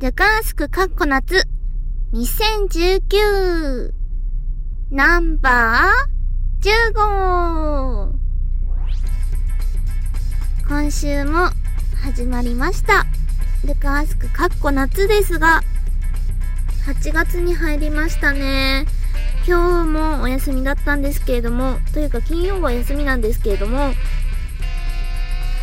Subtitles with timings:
[0.00, 1.44] ルカースクカッコ夏
[2.12, 3.92] 2019
[4.90, 8.12] ナンバー15
[10.68, 11.48] 今週も
[12.02, 13.06] 始まりました。
[13.64, 15.62] ルカースクカッコ夏ですが、
[16.86, 18.86] 8月に入りましたね。
[19.46, 23.94] 今日もお休みだったんですけれども、というか金曜は休みなんですけれども、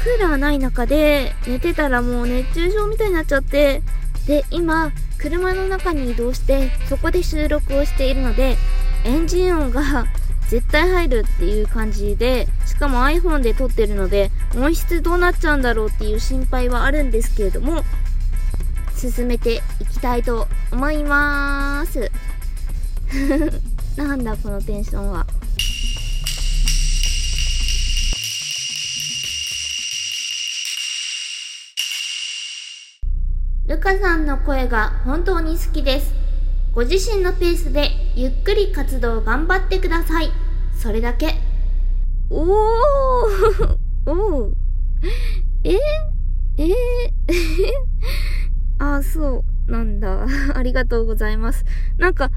[0.04, 3.82] クーラーない中で寝てたらもう熱中症みたいになっちゃって、
[4.28, 8.58] で、今、車の中に移動して、そこで収録をしているので、
[9.04, 10.06] エンジン音が
[10.50, 17.84] 絶対入るっていう感じで、しかも iPhone で撮ってるので、音質どうなっちゃうんだろうっていう心配はあるんですけれども、
[18.96, 22.12] 進めていきたいと思います。
[23.98, 25.26] なんだこのテンションは。
[33.68, 36.14] ルカさんの声が本当に好きです。
[36.74, 40.32] ご自身のペースでゆっくり活動頑張ってください。
[40.78, 41.36] それだけ。
[42.30, 44.54] おーおー
[45.64, 45.78] え？
[46.58, 46.64] え？
[46.64, 46.74] ー、
[48.84, 50.26] あ、そうなんだ。
[50.56, 51.64] ありがとうございます。
[51.98, 52.32] なんか、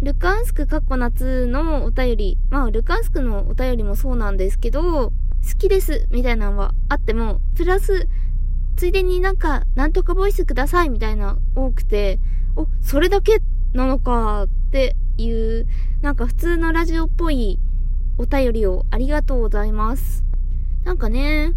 [0.00, 5.12] ルカンスクかっこ夏のお便り、まあ、ルカンスクのお便りもそうなんですけど、好
[5.58, 8.08] きです、みたいなのはあっても、プラス、
[8.82, 12.18] ついでになんか、なんとかボイスください、みたいな多くて、
[12.56, 13.40] お、それだけ
[13.74, 15.68] なのかっていう、
[16.00, 17.60] なんか普通のラジオっぽい
[18.18, 20.24] お便りをありがとうございます。
[20.82, 21.52] なんかね、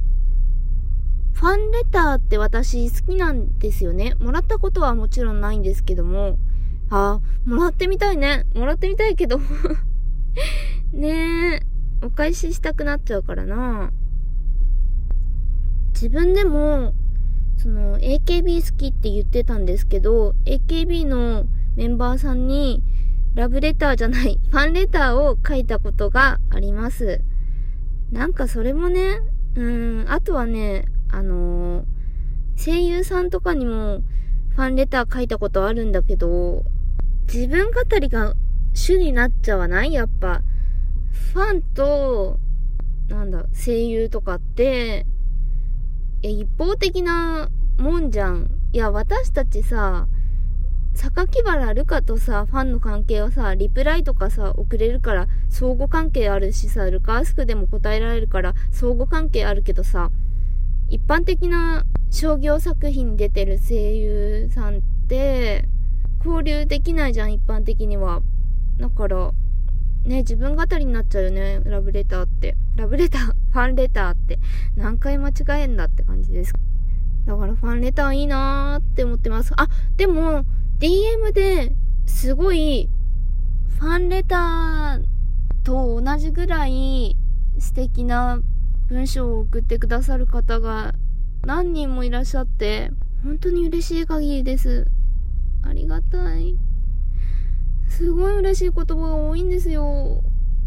[1.34, 4.14] ファンレターって私好きなんですよね。
[4.20, 6.38] もらったことはもちろんないんですけども。
[6.92, 8.46] あー、もらってみたいね。
[8.53, 9.40] もらってみたいけど。
[10.94, 11.62] ねえ、
[12.06, 13.90] お返ししたくなっちゃうからな。
[15.96, 16.94] 自分でも、
[17.58, 22.84] その、AKB 好きって言ってたんですけど、AKB のメンバーさんに、
[23.35, 27.22] ラブレターじゃない、 ファンレターを書いたことがあります。
[28.12, 29.19] なんかそれもね、
[29.56, 31.96] うん、あとはね、あのー
[32.57, 34.01] 声優さんとかにも
[34.56, 36.63] ファンレター書いたことあるんだけど、
[37.28, 38.34] 自分語りが
[38.74, 39.94] 主になっちゃわない？
[39.94, 40.41] やっぱ。
[41.34, 42.40] ファンと、
[43.09, 45.06] なんだ、声優とかって、
[46.25, 48.50] え、一方的なもんじゃん。
[48.74, 50.08] いや、私たちさ、
[50.96, 60.09] 榊原ルカとさ、ファンの関係はさ、リプライとかさ、送れるから、相互関係あるしさ、ルカースクでも答えられるから、相互関係あるけどさ、
[60.90, 65.66] 一般的な商業作品に出てる声優さんって、
[66.25, 68.24] 交流できないじゃん、一般的には。
[68.80, 69.31] だから、
[70.06, 72.57] ね、自分語りになっちゃうよね、ラブレターって。
[72.75, 74.40] ラブレター、ファンレターって、
[74.75, 76.53] 何回間違えんだって感じです。
[77.25, 79.53] だからファンレターいいなーって思ってます。
[79.56, 80.46] あ、でも、
[80.80, 81.75] DM で
[82.06, 82.90] すごい、
[83.80, 85.03] ファンレター
[85.63, 87.16] と同じぐらい
[87.58, 88.41] 素敵な
[88.88, 90.94] 文章を送ってくださる方が
[91.44, 92.92] 何人もいらっしゃって、
[93.24, 94.88] 本当に嬉しい限りです。
[95.63, 96.56] ありがたい。
[97.88, 100.22] すごい嬉しい言葉が多いんですよ。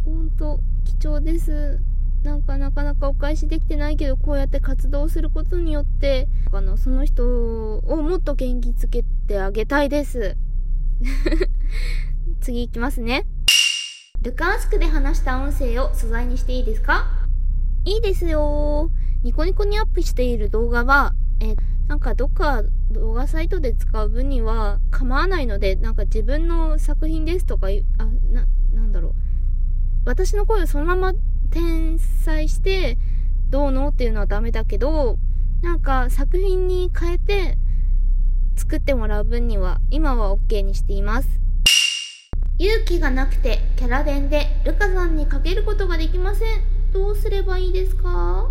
[0.05, 1.79] ほんと、貴重です。
[2.29, 10.37] なんかなかなかお返しできてないけど、こうやって活動することによって、あの、その人をもっと元気づけてあげたいです。
[12.43, 13.25] 次行きますね。
[14.21, 17.07] ルカースクで話した音声を素材にしていいですか？
[17.87, 18.91] いいですよ
[19.23, 21.55] ニコニコにアップしている動画は、え、
[21.87, 29.13] なんかどっか動画サイトで使う分には構わないので、なんか自分の作品ですとかあ、な、なんだろう。
[30.05, 31.15] 私の声をそのまま
[31.51, 32.99] 転載して、
[33.51, 35.19] どうのっていうのはダメだけど、
[35.63, 37.59] なんか作品に変えて
[38.57, 41.29] 作ってもらう分には、今は OK にしています。
[42.59, 46.49] 勇気がなくてキャラ弁でルカさんにかけることができません。
[46.93, 48.51] どうすればいいですか？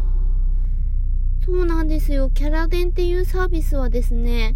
[1.46, 2.30] そうなんですよ。
[2.30, 4.56] キャラ弁っていうサービスはですね、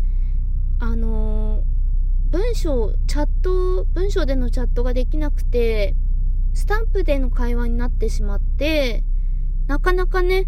[0.80, 1.72] あのー
[2.32, 5.96] 文章、チャット、文章でのチャットができなくて、
[6.54, 9.04] スタンプでの会話になってしまって、
[9.68, 10.46] なかなかね、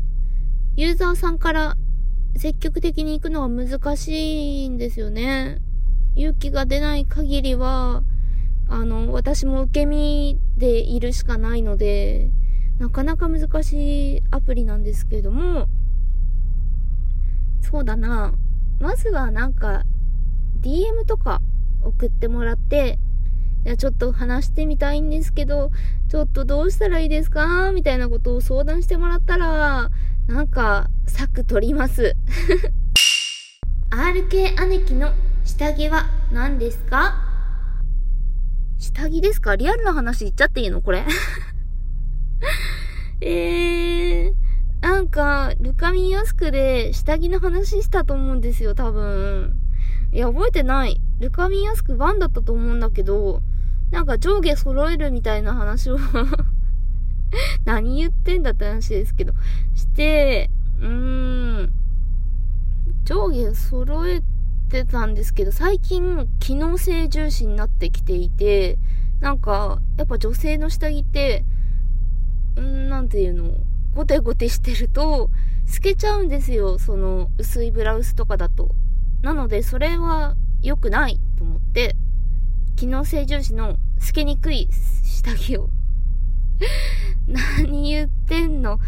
[0.75, 1.77] ユーザーさんから
[2.35, 5.59] 積極的に行くのは難しいんですよね。
[6.15, 8.03] 勇気が出ない限りは、
[8.67, 12.29] あの、私も受け身でいるしかないので、
[12.79, 15.67] なかなか難しいアプリなんですけれども、
[17.61, 18.33] そうだな。
[18.79, 19.83] まずはなんか、
[20.61, 21.41] DM とか
[21.83, 22.97] 送ってもらって、
[23.65, 25.71] いや、ちょっと話してみたいんですけど、
[26.09, 27.71] ちょっとどうしたらいいですか？
[27.71, 29.89] みたいなことを相談してもらったら、
[30.27, 32.15] なんか、策取ります。
[33.91, 35.13] RK 姉貴の
[35.45, 37.15] 下着は何ですか？
[38.79, 39.55] 下着ですか？
[39.55, 40.81] リアルな話言っちゃっていいの？
[40.81, 41.05] これ。
[43.21, 44.33] えー、
[44.81, 49.55] なんか、ルカミンヤスクで下着の話したと思うんですよ、多分。
[50.11, 50.99] いや、覚えてない。
[51.19, 53.41] ルカミンヤスク1だったと思うんだけど、
[53.93, 55.99] なんか上下揃えるみたいな話を
[57.63, 59.33] 何言ってんだって話ですけど、
[59.75, 60.49] して、
[60.79, 61.71] うーん、
[63.05, 64.23] 上下揃え
[64.69, 68.79] てたんですけど、最近機能性重視になってきていて、
[69.21, 71.45] なんか、やっぱ女性の下着って、
[72.59, 73.51] んなんていうの、
[73.93, 75.29] ゴテゴテしてると、
[75.67, 76.79] 透けちゃうんですよ。
[76.79, 78.73] その、薄いブラウスとかだと。
[79.21, 81.95] なので、それは良くないと思って、
[82.75, 84.67] 機能性重視の透けにくい
[85.03, 85.69] 下着を
[87.27, 88.79] 何言ってんの？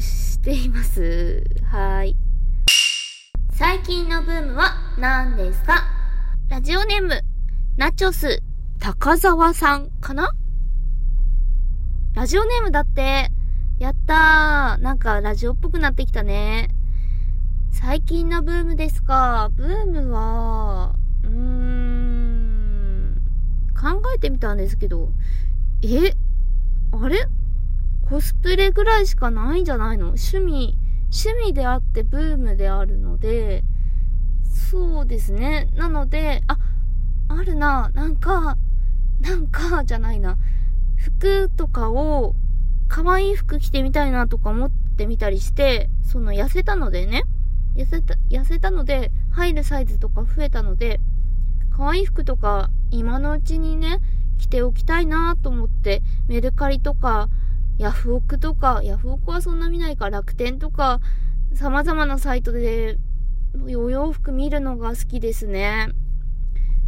[0.00, 1.44] しています。
[1.70, 2.16] はい。
[3.52, 5.84] 最近のブームは何ですか？
[6.48, 7.22] ラジオネーム、
[7.76, 8.42] ナチョス、
[8.80, 10.30] 高沢さんかな？
[12.14, 13.30] ラジオネームだって、
[13.78, 14.82] やったー。
[14.82, 16.68] なんかラジオっぽくなってきたね。
[17.70, 19.50] 最近のブームですか？
[19.54, 20.94] ブームは、
[23.84, 25.10] 考えてみたんですけど、
[25.82, 26.14] え、
[26.92, 27.28] あれ？
[28.08, 30.06] コスプレぐらいしかないんじゃないの？
[30.06, 30.78] 趣味、
[31.12, 33.62] 趣味であってブームであるので、
[34.70, 35.68] そうですね。
[35.74, 36.56] なので、あ、
[37.28, 37.90] あるな。
[37.92, 38.56] なんか、
[39.20, 40.38] なんか、じゃないな。
[40.96, 42.34] 服とかを、
[42.88, 47.24] 可愛い服着てみたいなとか思ってみたりして、その痩せたのでね、
[47.74, 51.00] 痩せた、痩せたので、入るサイズとか増えたので、
[51.76, 53.98] 可愛い服とか今のうちにね、
[54.38, 57.28] 着ておきたいなと思って、メルカリとか、
[57.78, 61.00] ヤフオクとか、ヤフオクはそんな見ないか、楽天とか、
[61.54, 62.98] 様々なサイトで、
[63.76, 65.88] お洋服見るのが好きですね。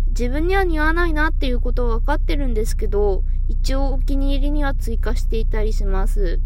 [0.08, 6.40] 自分には似合わないなっていうことは分かってるんですけど、一応お気に入りには追加していたりします。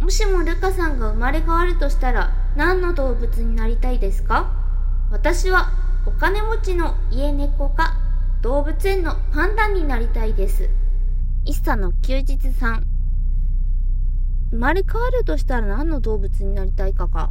[0.00, 4.52] もしもルカさんが生まれ変わるとしたら何の動物になりたいですか？
[5.10, 5.70] 私は
[6.04, 7.94] お金持ちの家猫か
[8.42, 10.68] 動物園のパンダになりたいです。
[11.44, 12.86] 一茶の休日さん。
[14.50, 17.30] 生まれ変わるとしたら何の動物になりたいかか。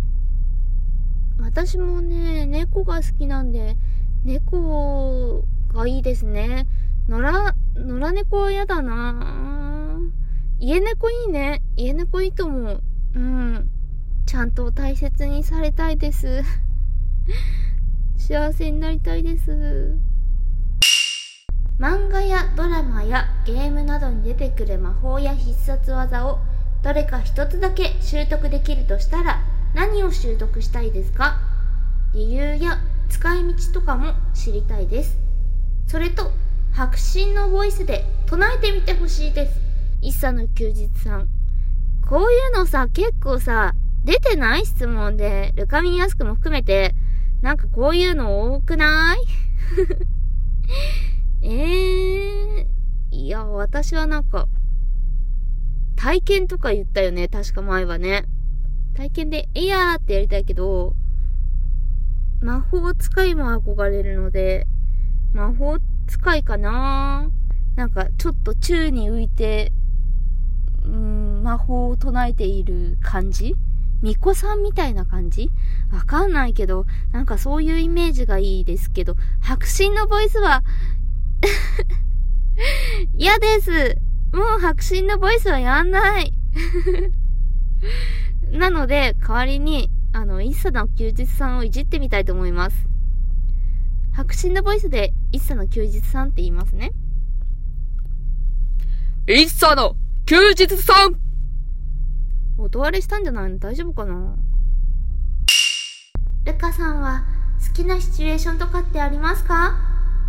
[1.38, 3.76] 私もね、猫が好きなんで、
[4.24, 5.44] 猫
[5.74, 6.66] がいいですね。
[7.10, 7.32] 野良、
[7.76, 10.00] 野良猫は嫌だな
[10.60, 11.62] 家猫いいね。
[11.76, 12.82] 家猫いいと思う。
[13.16, 13.70] うん。
[14.26, 16.42] ちゃんと大切にされたいです。
[18.22, 19.98] 幸せになりたいです。
[21.80, 26.38] 漫画やドラマやゲームなどに出てくる魔法や必殺技を
[26.84, 29.42] どれか一つだけ習得できるとしたら
[29.74, 31.40] 何を習得したいですか？
[32.14, 32.78] 理由や
[33.10, 35.18] 使い道とかも知りたいです。
[35.88, 36.32] それと、
[36.74, 39.60] 白真のボイスで唱えてみてほしいです。
[40.00, 41.28] 一茶の休日さん。
[42.08, 43.74] こういうのさ、結構さ、
[44.06, 46.96] 出てない質問で、ルカミンヤスクも含めて、
[47.42, 49.18] なんかこういうの多くない？
[51.44, 54.48] えー、いや、私はなんか、
[55.96, 58.26] 体験とか言ったよね、確か前はね。
[58.94, 60.96] 体験で、いやーってやりたいけど、
[62.42, 64.68] 魔法使いも憧れるので、
[65.34, 67.30] 魔法使いかな？
[67.76, 69.72] なんか、ちょっと宙に浮いて、
[70.84, 73.56] うん、魔法を唱えている感じ？
[74.02, 75.52] 巫女さんみたいな感じ？
[75.92, 80.64] わかんないけど、なんかそういうイメージがいいですけど、白真のボイスは
[83.18, 83.98] 嫌です。
[84.34, 86.34] もう白真のボイスはやんない
[88.52, 92.88] なので、代わりに、あの、一茶の休日さんをいじってみたいと思います。
[94.14, 96.92] 白真のボイスで、一茶の休日さんって言いますね。
[99.28, 101.31] 一茶の休日さん
[102.58, 103.58] 音割れしたんじゃないの？
[103.60, 104.36] 大丈夫かな？
[106.46, 107.24] ルカさんは
[107.68, 109.76] 好きなシチュエーションとかってありますか？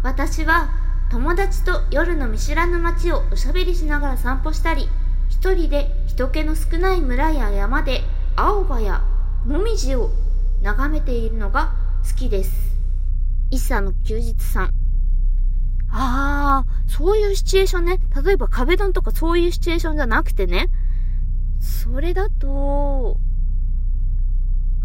[0.02, 0.68] 私は
[1.10, 4.88] 友達と夜の見知らぬ街をおしゃべりしながら散歩したり、
[5.28, 8.00] 一人で人気の少ない村や山で
[8.36, 9.02] 青葉や
[9.46, 10.10] もみじを
[10.62, 11.74] 眺めているのが
[12.08, 12.50] 好きです。
[13.50, 14.64] 一茶の休日さん。
[15.90, 17.98] ああ、そういうシチュエーションね。
[18.24, 20.68] 例えば壁ドンとかそういうシチュエーションじゃなくてね。
[21.62, 23.18] それだと、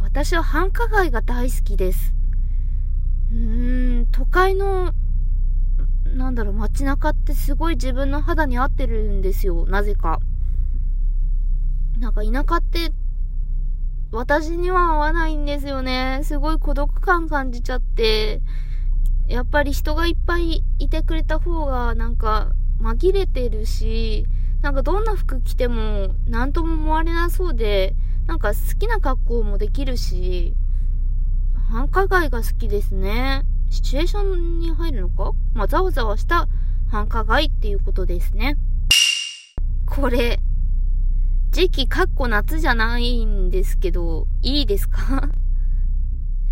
[0.01, 2.13] 私は繁華街が大好きです。
[3.31, 4.93] うーん、都会の
[6.15, 9.65] なんだろう、街中ってすごい自分の肌に合ってるんですよ。
[9.65, 10.19] なぜか。
[11.99, 12.91] なんか田舎って、
[14.11, 16.21] 私には合わないんですよね。
[16.23, 18.41] すごい孤独感感じちゃって、
[19.27, 24.25] やっぱり人がいっぱいいてくれた方がなんか紛れてるし、
[24.67, 27.95] なんかどんな服着ても何とも思われなそうで、
[28.25, 30.53] なんか好きな格好もできるし、
[31.69, 33.43] 繁華街が好きですね。
[33.69, 35.31] シチュエーションに入るのか？
[35.53, 36.49] まあ、ざわざわした
[36.89, 38.57] 繁華街っていうことですね。
[39.85, 40.41] これ、
[41.51, 45.29] 時期かっこ夏じゃないんですけど、いいですか？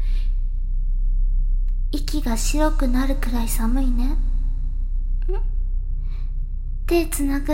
[1.92, 4.06] 息が白くなるくらい寒いね。
[4.06, 4.18] ん？
[6.88, 7.52] 手つなぐ？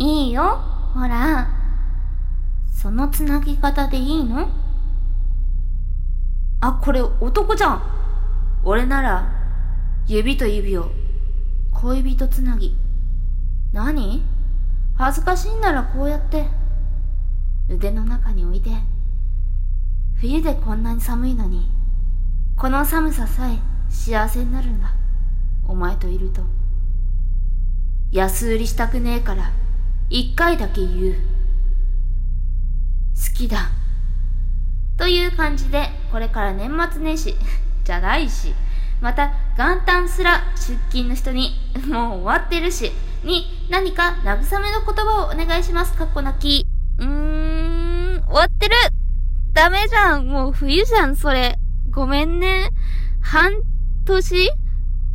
[0.00, 0.58] いいよ。
[0.94, 1.46] ほら。
[2.72, 4.48] そのつなぎ方でいいの？
[6.60, 7.82] あ、これ男じゃん。
[8.64, 9.30] 俺なら、
[10.06, 10.90] 指と指を、
[11.70, 12.74] 恋人つなぎ。
[13.74, 14.24] 何？
[14.96, 16.46] 恥ずかしいならこうやって、
[17.68, 18.70] 腕の中に置いて。
[20.16, 21.70] 冬でこんなに寒いのに、
[22.56, 23.58] この寒ささえ
[23.90, 24.94] 幸せになるんだ。
[25.68, 26.40] お前といると。
[28.10, 29.52] 安売りしたくねえから、
[30.10, 31.14] 一回だけ言う。
[33.14, 33.70] 好きだ。
[34.96, 37.36] という感じで、これから年末年始、
[37.84, 38.52] じゃないし、
[39.00, 41.52] また元旦すら出勤の人に、
[41.86, 42.90] もう終わってるし、
[43.22, 45.94] に何か慰めの言葉をお願いします。
[45.94, 46.66] かっこなき。
[46.98, 48.74] うーん、終わってる
[49.52, 51.56] ダメじゃんもう冬じゃん、それ。
[51.90, 52.70] ごめんね。
[53.20, 53.52] 半
[54.06, 54.50] 年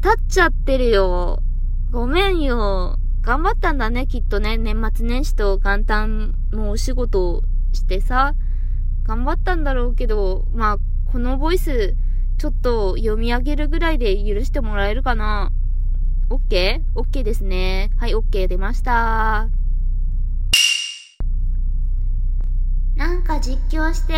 [0.02, 1.42] 経っちゃってるよ。
[1.92, 2.98] ごめんよ。
[3.26, 4.56] 頑張ったんだね、きっとね。
[4.56, 8.36] 年末年始と元旦のお仕事をしてさ。
[9.04, 10.78] 頑張ったんだろうけど、まあ、
[11.12, 11.96] このボイス、
[12.38, 15.52] ちょっと読み上げるぐらいで許してもらえるかな
[16.30, 17.90] ?OK?OK ですね。
[17.98, 19.50] はい、OK 出ました。
[22.96, 24.14] なんか実況して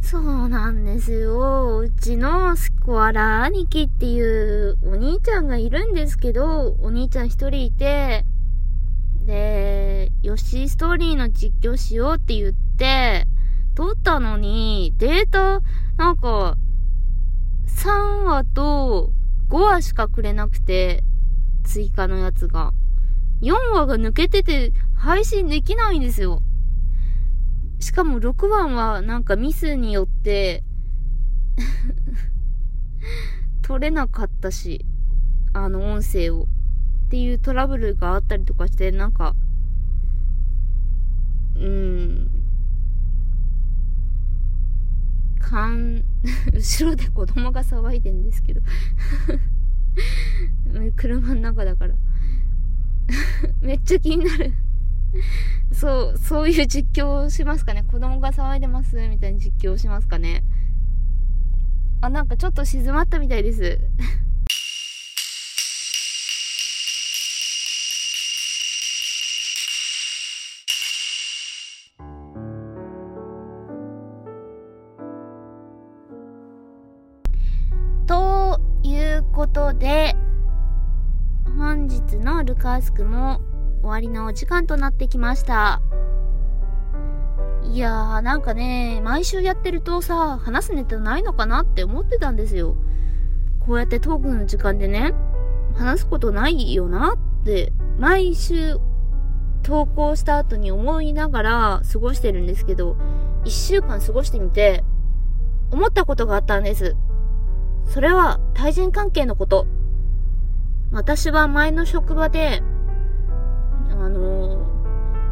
[0.00, 1.78] そうなんですよ。
[1.80, 8.24] うちのスコアラ兄貴っていうお兄ちゃんがいるんですけど、お兄ちゃん一人いて、
[9.26, 13.26] で、ヨッシーストーリーの実況しようって言って、
[13.74, 15.60] 撮ったのに、データ、
[15.98, 16.56] なんか、
[17.66, 19.12] 3話と
[19.50, 21.04] 5話しかくれなくて、
[21.64, 22.72] 追加のやつが。
[23.42, 26.42] 4話が抜けてて配信できないんですよ。
[27.78, 30.62] しかも6番はなんかミスによって
[33.62, 34.84] 取れなかったし、
[35.52, 36.48] あの音声を。
[37.08, 39.34] っていうトラブルがあったりとかして、なんか、
[41.56, 42.28] うん、
[45.40, 46.04] かん、
[46.52, 48.60] 後ろで子供が騒いでんですけど。
[50.96, 51.94] 車の中だから。
[53.62, 54.52] めっちゃ気になる。
[55.72, 57.82] そう、そういう実況をしますかね。
[57.84, 60.42] 子供が騒いでますみたいな実況をしますかね。
[62.00, 63.80] あ、なんかちょっと静まったみたいです。
[78.06, 80.14] ということで、
[81.56, 83.40] 本日のルカースクも
[83.80, 85.80] 終わりのお時間となってきました。
[87.62, 92.76] いやー、なんかね、毎週やってるとさ、話すネタないのかなって思ってたんですよ。
[93.60, 95.12] こうやってトークの時間でね、
[95.74, 98.78] 話すことないよなって、毎週
[99.62, 102.96] 投稿した後に思いながら過ごしてるんですけど、
[103.44, 104.82] 一週間過ごしてみて、
[105.70, 106.96] 思ったことがあったんです。
[107.84, 109.66] それは対人関係のこと。
[110.90, 112.62] 私は前の職場で、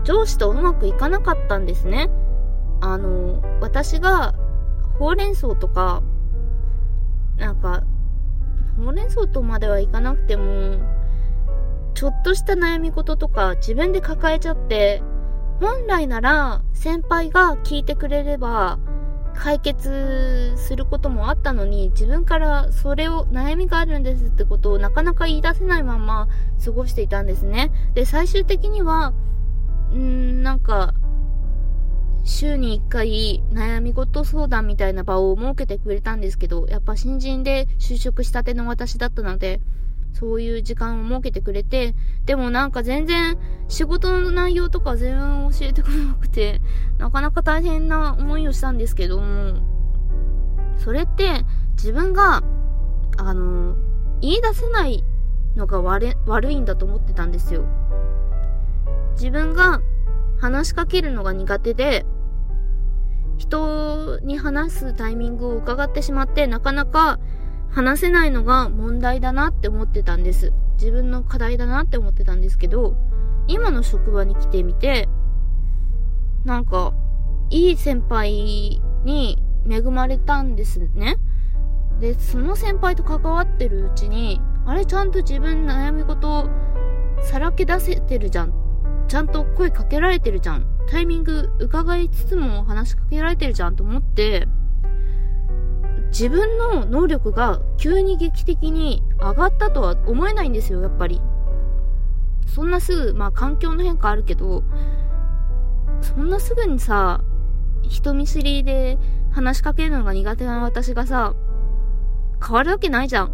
[0.06, 2.08] 上司とうまくいかなかったんですね。
[2.80, 4.34] あの私が
[4.98, 6.02] ほうれん草とか、
[7.36, 7.82] なんか、
[8.78, 10.78] ほうれん草とまではいかなくても、
[11.94, 15.02] ちょっとした悩み事とか自分で抱えちゃって、
[15.60, 18.78] 本来なら先輩が聞いてくれれば
[19.34, 26.28] 解決することもあったのに自分からそれを悩みがあるんですってことをなかなか言い出せないまま
[26.62, 27.72] 過ごしていたんですね。
[27.94, 29.14] で、最終的には、
[29.94, 30.94] んなんか、
[32.24, 39.60] 週に1回悩み事相談みたいな場を設けてくれたんですけど、やっぱ新人で就職したての私だったので、
[40.12, 43.38] そういう時間を設けてくれて、でもなんか全然
[43.68, 46.60] 仕事の内容とか全然教えてくれなくて、
[46.98, 49.60] なかなか大変な思いをしたんですけども、
[50.78, 51.44] それって
[51.76, 52.42] 自分が、
[53.18, 53.76] あの、
[54.20, 55.04] 言い出せない
[55.54, 57.64] のが悪悪いんだと思ってたんですよ。
[59.16, 59.80] 自分が
[60.38, 62.04] 話しかけるのが苦手で、
[63.38, 67.18] 人に話すタイミングを伺ってしまって、なかなか
[67.70, 70.52] 話せないのが問題だなって思ってたんです。
[70.78, 72.94] 自分の課題だなって思ってたんですけど、
[73.48, 75.08] 今の職場に来てみて、
[76.44, 76.92] なんか、
[77.50, 81.16] いい先輩に恵まれたんですね。
[82.00, 86.48] で、その先輩と関わってるうちに、あれちゃんと自分悩み事を
[87.22, 88.65] さらけ出せてるじゃん。
[89.08, 90.66] ちゃんと声かけられてるじゃん。
[90.88, 94.46] タイミング伺いつつも話しかけられてるじゃんと思って、
[96.08, 101.20] 自分の能力が急に劇的に上がったとは思えないんですよ、やっぱり。
[102.46, 104.62] そんなすぐ、まあ環境の変化あるけど、
[106.00, 107.22] そんなすぐにさ、
[107.82, 108.98] 人見知りで
[109.30, 111.34] 話しかけるのが苦手な私がさ、
[112.44, 113.32] 変わるわけないじゃん。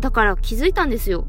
[0.00, 1.26] だから気づいたんですよ。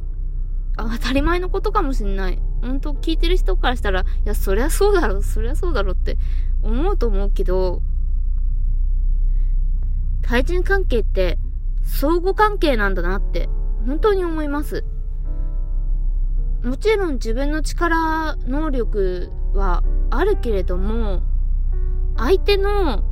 [0.78, 2.40] 当たり前のことかもしんない。
[2.66, 6.18] 本当聞いてる人からしたら、いや、そりゃそうだろ、そりゃそうだろって
[6.64, 7.82] 思うと思うけど、
[10.24, 11.38] 対人関係って
[11.84, 13.48] 相互関係なんだなって
[13.86, 14.84] 本当に思います。
[16.64, 21.22] もちろん自分の力、能力はあるけれども、
[22.18, 23.04] 相手の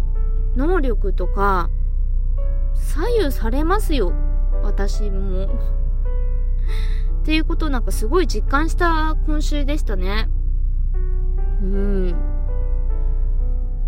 [0.55, 1.69] 能力とか
[2.74, 4.13] 左右されますよ。
[4.63, 5.82] 私も。
[7.23, 10.27] っていうことをなんかすごい実感した今週でしたね。
[11.61, 12.15] うん。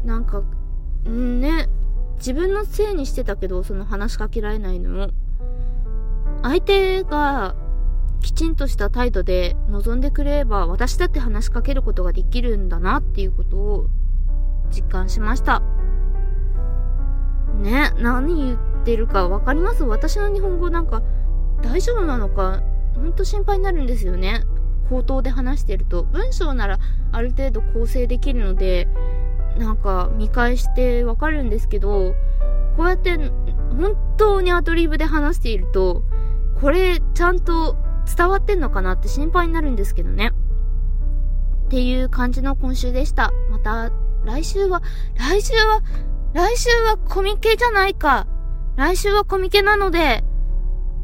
[0.06, 0.42] なんか、
[1.06, 1.68] んね、
[2.16, 5.10] 自分のせいにしてたけど、その話しかけられないのも。
[6.44, 7.56] 相手が
[8.22, 13.88] きちんとした態度で望んでくれれば、私だって話しかけることができるんだなっていうことを
[14.74, 15.62] 実感しました。
[17.62, 19.84] ね、何言ってるかわかります？
[19.84, 21.04] 私の日本語なんか
[21.62, 22.62] 大丈夫なのか、
[22.96, 24.44] ほんと心配になるんですよね。
[24.90, 26.04] 口頭で話してると。
[26.04, 26.80] 文章なら
[27.12, 28.88] ある程度構成できるので、
[29.58, 32.16] なんか見返してわかるんですけど、
[32.78, 36.04] こうやって本当にアドリブで話していると、
[36.62, 37.76] これちゃんと
[38.16, 40.32] 伝わってんのかなって心配になるんですけどね。
[41.66, 43.32] っていう感じの今週でした。
[43.50, 43.92] また
[44.24, 44.82] 来週は、
[45.16, 45.82] 来週は、
[46.34, 48.28] 来週はコミケじゃないか。
[48.76, 50.24] 来週はコミケなので、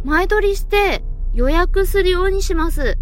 [0.04, 2.98] 前撮りして予約するようにします。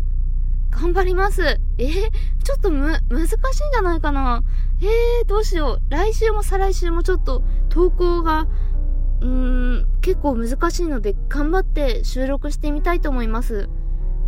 [0.71, 1.59] 頑張ります。
[1.77, 3.37] えー、ちょっとむ、難しいん
[3.71, 4.43] じゃないかな。
[4.81, 5.91] えー、どうしよう。
[5.91, 8.47] 来週も再来週もちょっと投稿が、
[9.21, 9.27] うー
[9.81, 13.67] ん、結構難しいので頑張って収録してみたいと思います。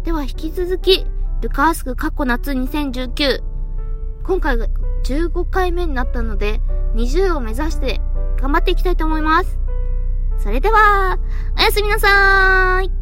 [0.03, 1.05] では引き続き、
[1.41, 3.41] ルカースク過去夏2019。
[4.23, 4.67] 今回が
[5.05, 6.59] 15回目になったので、
[6.95, 8.01] 20を目指して
[8.39, 9.59] 頑張っていきたいと思います。
[10.39, 11.19] それでは、
[11.57, 13.00] おやすみなさーい。